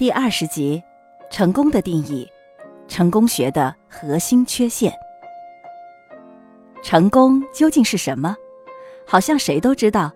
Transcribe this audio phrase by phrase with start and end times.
[0.00, 0.82] 第二十集，
[1.30, 2.26] 成功的定义，
[2.88, 4.90] 成功学的核心缺陷。
[6.82, 8.34] 成功究竟是什么？
[9.06, 10.10] 好像谁都知道，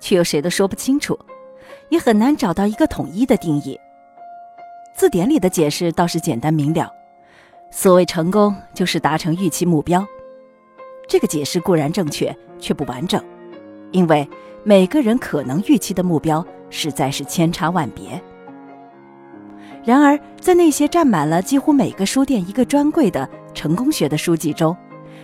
[0.00, 1.18] 却又谁都说不清楚，
[1.90, 3.78] 也很难找到一个统一的定义。
[4.94, 6.90] 字典里的解释倒是简单明了，
[7.70, 10.02] 所谓成功，就是达成预期目标。
[11.06, 13.22] 这个解释固然正确，却不完整，
[13.92, 14.26] 因为
[14.64, 18.18] 每个人可能预期的目标实在是千差万别。
[19.84, 24.76] 然而，在那些占满了几乎每个书店一个专柜的成功学的书籍中，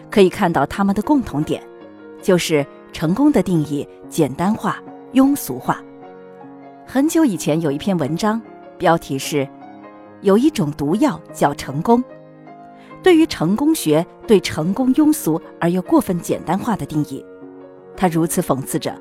[0.08, 1.60] 可以看到他们的共同点，
[2.22, 4.80] 就是成功的定义简单化、
[5.14, 5.82] 庸俗化。
[6.86, 8.40] 很久以前有一篇文章，
[8.78, 9.48] 标题是
[10.22, 12.02] “有一种毒药叫成功”。
[13.02, 17.24] 对于成功学对成功庸俗而又过分简单化的定义，
[17.96, 18.96] 他如此讽刺着：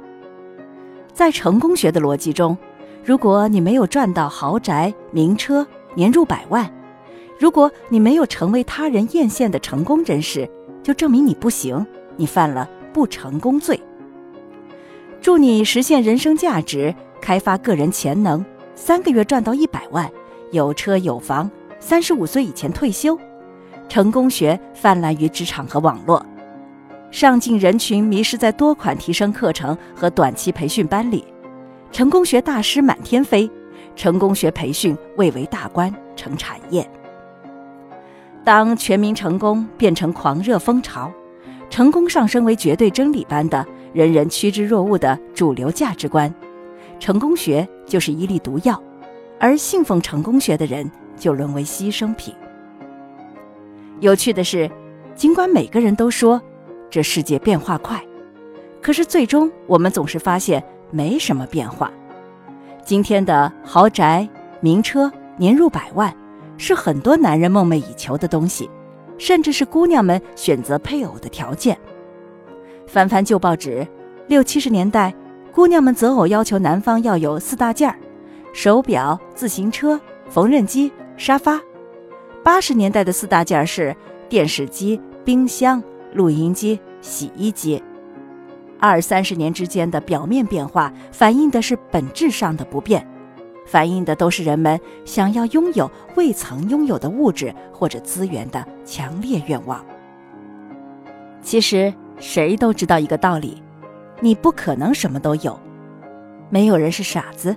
[1.13, 2.57] 在成功学的逻辑中。
[3.03, 5.65] 如果你没有赚到豪宅、名车、
[5.95, 6.71] 年入百万，
[7.39, 10.47] 如果你没有成为他人艳羡的成功人士，
[10.83, 11.83] 就证明你不行，
[12.15, 13.79] 你犯了不成功罪。
[15.19, 20.07] 祝你实现人生价值，开发个人潜能，三个月赚到一百万，
[20.51, 21.49] 有车有房，
[21.79, 23.17] 三十五岁以前退休。
[23.89, 26.23] 成功学泛滥于职场和网络，
[27.09, 31.25] 上进人群迷失在多款提升课程和短期培训班里。
[31.91, 33.49] 成功学大师满天飞，
[33.97, 36.89] 成功学培训蔚为大观成产业。
[38.45, 41.11] 当全民成功变成狂热风潮，
[41.69, 46.33] 成功上升为绝对真理般的人人趋之若鹜的主流价值观，
[46.97, 48.81] 成功学就是一粒毒药，
[49.37, 52.33] 而信奉成功学的人就沦为牺牲品。
[53.99, 54.71] 有趣的是，
[55.13, 56.41] 尽管每个人都说
[56.89, 58.01] 这世界变化快，
[58.81, 60.63] 可是最终我们总是发现。
[60.91, 61.91] 没什么变化。
[62.83, 64.27] 今天的豪宅、
[64.59, 66.13] 名车、年入百万，
[66.57, 68.69] 是很多男人梦寐以求的东西，
[69.17, 71.77] 甚至是姑娘们选择配偶的条件。
[72.87, 73.87] 翻翻旧报纸，
[74.27, 75.13] 六七十年代，
[75.53, 77.95] 姑娘们择偶要求男方要有四大件儿：
[78.53, 79.99] 手表、自行车、
[80.29, 81.59] 缝纫机、沙发。
[82.43, 83.95] 八十年代的四大件儿是
[84.27, 85.81] 电视机、冰箱、
[86.13, 87.81] 录音机、洗衣机。
[88.81, 93.07] 二三十年之间的表面变化，反映的是本质上的不变，
[93.67, 99.85] 反映的都是人们想要拥有未曾拥有的物质或者资源的强烈愿望。
[101.43, 103.61] 其实谁都知道一个道理：
[104.19, 105.59] 你不可能什么都有，
[106.49, 107.55] 没有人是傻子。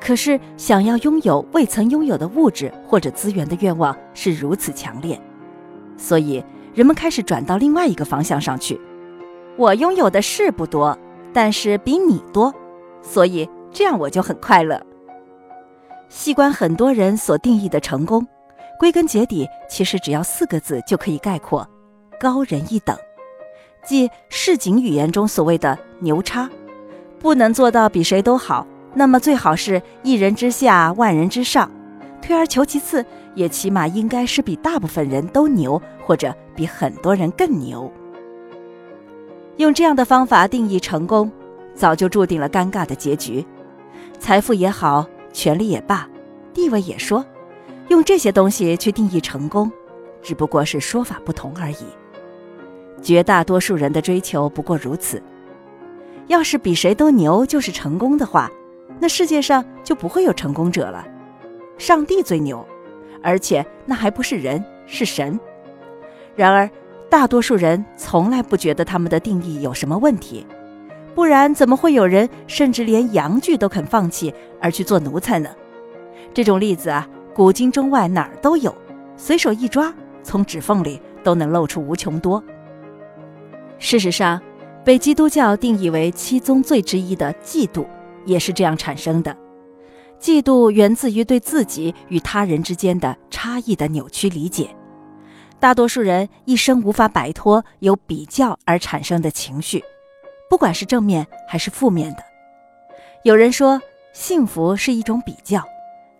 [0.00, 5.20] 可是想要拥有未曾拥有的物质或者资源的愿望是如此强烈，
[5.98, 6.42] 所以
[6.74, 8.80] 人们开始转到另外一个方向上去。
[9.56, 10.96] 我拥有的是不多，
[11.32, 12.54] 但是比你多，
[13.02, 14.80] 所以这样我就很快乐。
[16.08, 18.26] 细观很多人所定义的成功，
[18.78, 21.66] 归根结底其实只要四个字就可以概括：
[22.20, 22.96] 高人一等，
[23.84, 26.48] 即市井语言中所谓的牛叉。
[27.18, 31.70] 不能做到比谁都好，那么最好是一人之下，万人之上。
[32.20, 37.90] 退而求其次，也起码应该是比大部分人都牛，或者比很多人更牛。
[39.58, 41.32] 用这样的方法定义成功，
[41.74, 43.44] 早就注定了尴尬的结局。
[44.18, 46.06] 财富也好，权力也罢，
[46.52, 47.24] 地位也说，
[47.88, 49.72] 用这些东西去定义成功，
[50.20, 51.86] 只不过是说法不同而已。
[53.00, 55.22] 绝大多数人的追求不过如此。
[56.26, 58.50] 要是比谁都牛就是成功的话，
[59.00, 61.06] 那世界上就不会有成功者了。
[61.78, 62.66] 上帝最牛，
[63.22, 65.40] 而且那还不是人，是神。
[66.34, 66.68] 然而。
[67.16, 70.46] 大多数人从来不觉得他们的定义有什么问题，
[71.14, 75.48] 不然怎么会有人甚至连阳具都肯放弃而去做奴才呢？
[76.34, 78.74] 这种例子啊，古今中外哪儿都有，
[79.16, 82.44] 随手一抓，从指缝里都能露出无穷多。
[83.78, 84.38] 事实上，
[84.84, 87.86] 被基督教定义为七宗罪之一的嫉妒，
[88.26, 89.34] 也是这样产生的。
[90.20, 94.68] 嫉妒源自于对自己与他人之间的差异的扭曲理解。
[95.58, 99.82] 大多数人一生无法摆脱由比较而产生的情绪，
[100.50, 102.22] 不管是正面还是负面的。
[103.24, 103.80] 有人说，
[104.12, 105.64] 幸福是一种比较，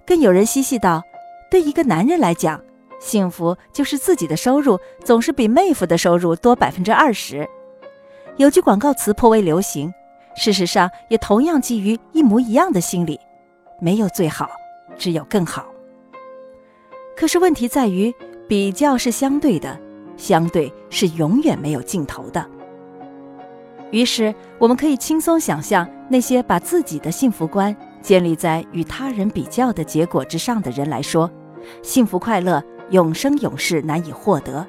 [0.06, 1.02] 更有人嬉戏道，
[1.50, 2.60] 对一个男人来讲，
[2.98, 7.48] 幸福就是自己的收入总是比妹夫的收入多百分之二十。
[8.38, 9.92] 有句广告词颇为流行，
[10.34, 13.20] 事实上也同样基于一模一样的心理：
[13.80, 14.48] 没有最好，
[14.96, 15.66] 只有更好。
[17.14, 18.12] 可是问题在于。
[18.48, 19.78] 比较是相对的，
[20.16, 22.44] 相对是永远没有尽头的。
[23.90, 31.30] 于是，我们可以轻松想象那些把自己的幸福观建立在与他人比较的结果之上的人来说，
[31.82, 34.66] 幸福快乐永生永世难以获得。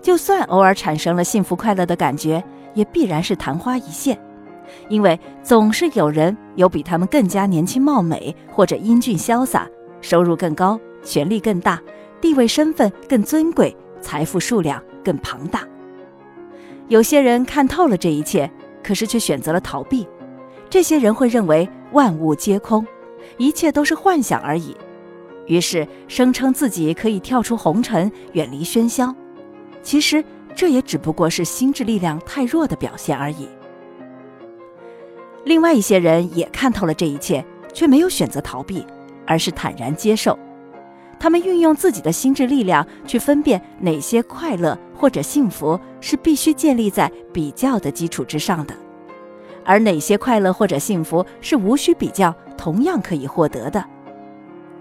[0.00, 2.42] 就算偶尔产生了幸福快乐的感觉，
[2.74, 4.18] 也必然是昙花一现，
[4.88, 9.68] 因为总是有人有比他们更加年轻貌美，或者英俊潇洒，
[10.00, 11.80] 收入更高，权力更大，
[12.20, 15.66] 地位身份更尊贵，财富数量更庞大。
[16.88, 18.50] 有些人看透了这一切，
[18.82, 20.06] 可是却选择了逃避。
[20.68, 22.86] 这些人会认为万物皆空，
[23.36, 24.76] 一切都是幻想而已，
[25.46, 29.14] 于是声称自己可以跳出红尘，远离喧嚣。
[29.82, 30.22] 其实
[30.54, 33.48] 这也只不过是心智力量太弱的表现而已。
[35.44, 38.84] 另外一些人也看透了这一切，却没有选择逃避，
[39.26, 40.38] 而是坦然接受。
[41.20, 48.74] 他们运用自己的心智力量去分辨哪些快乐或者幸福是必须建立在比较的基础之上的，
[49.62, 53.84] 而哪些快乐或者幸福是无需比较同样可以获得的。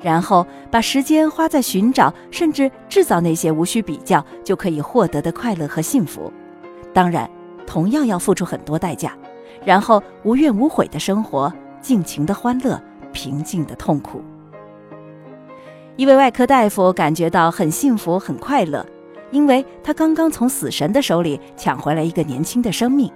[0.02, 6.32] 然后把时间花在寻找甚至制造那些无需比较就可以获得的快乐和幸福，
[6.94, 7.30] 当然
[7.68, 9.12] 同样要付出很多代价。
[9.66, 11.52] 然后无怨无悔的生活，
[11.82, 12.82] 尽情的欢乐，
[13.12, 14.22] 平静的痛苦。
[16.00, 18.86] 一位外科大夫感觉到很幸福、很快乐，
[19.32, 23.12] 因为他刚刚从死神的手里抢回来一个年轻的生命。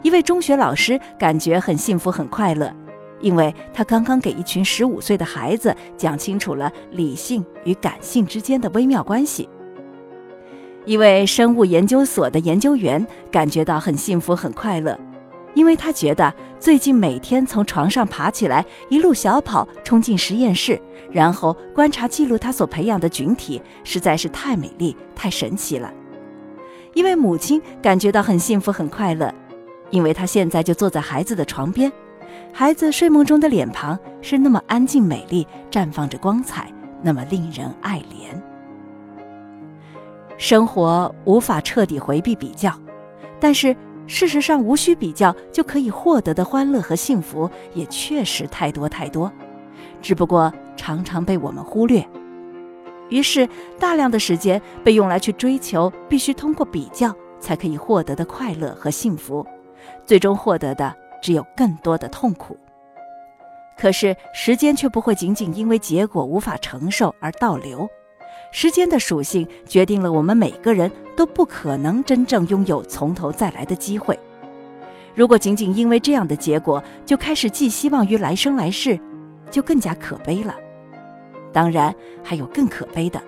[0.00, 2.72] 一位中学老师感觉很幸福、很快乐，
[3.20, 9.48] 因为他刚刚给一群十五岁的孩子讲清楚了理性与感性之间的微妙关系。
[10.84, 14.96] 一位生物研究所的研究员感觉到很幸福、很快乐。
[15.54, 20.80] 因为他觉得最近每天从床上爬起来，一路小跑冲进实验室，
[21.10, 25.92] 然后观察记录他所培养的菌体，实在是太美丽、太神奇了。
[26.94, 29.32] 一位母亲感觉到很幸福、很快乐，
[29.90, 31.90] 因为她现在就坐在孩子的床边，
[32.52, 38.40] 孩子睡梦中的脸庞是那么安静、美丽，绽放着光彩，那么令人爱怜。
[40.38, 42.72] 生活无法彻底回避比较，
[43.40, 43.76] 但是。
[44.10, 49.30] 事实上，无需比较就可以获得的欢乐和幸福也确实太多太多，
[50.02, 52.04] 只不过常常被我们忽略。
[53.08, 53.48] 于是，
[53.78, 59.46] 大量的时间被用来去追求必须通过比较才可以获得的快乐和幸福，
[60.04, 60.92] 最终获得的
[61.22, 62.58] 只有更多的痛苦。
[63.78, 67.88] 可是，时间却不会仅仅因为结果无法承受而倒流。
[68.52, 74.18] 时间的属性决定了我们每个人都不可能真正拥有从头再来的机会。
[75.14, 78.98] 如果仅仅因为这样的结果就开始寄希望于来生来世，
[79.50, 80.54] 就更加可悲了。
[81.52, 83.20] 当然，还有更可悲的，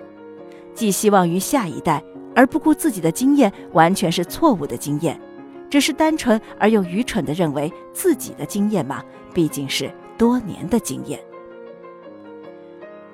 [0.74, 2.02] 寄希望于下一代
[2.34, 5.20] 而不顾自己的经验，完全是错误的经验。
[5.68, 9.02] 只是单纯而又愚蠢地认为自己的经验嘛，
[9.32, 11.18] 毕竟是多年的经验。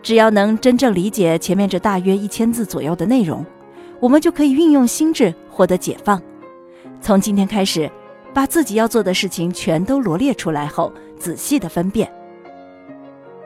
[0.08, 3.44] 只要能真正理解前面这大约一千字左右的内容，
[4.00, 6.18] 我们就可以运用心智获得解放。
[6.98, 7.90] 从今天开始，
[8.32, 12.10] 把自己要做的事情全都罗列出来后，仔细的分辨。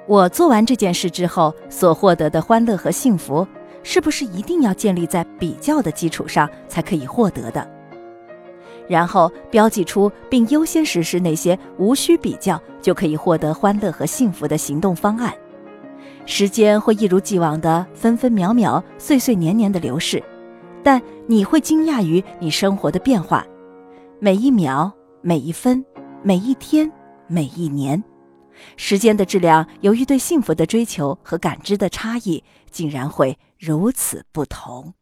[0.07, 3.45] 我做完这件事之后所获得的欢乐和幸福，
[3.83, 7.69] 是不是一定要建立在比较的基础上才可以获得的？
[8.87, 15.35] 然后标记出并优先实施那些无需比较就可以获得欢乐和幸福的行动方案。
[16.25, 20.23] 时间会一如既往的分分秒秒、岁岁年年的流逝，
[20.83, 23.47] 但你会惊讶于你生活的变化，
[24.21, 25.85] 每一秒、每一分、
[26.23, 26.91] 每一天、
[27.27, 28.03] 每一年，
[28.77, 34.95] 时间的质量由于对幸福的追求和感知的差异，竟然会如此不同。